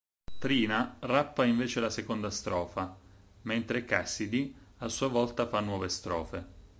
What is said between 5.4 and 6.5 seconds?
fa nuove strofe.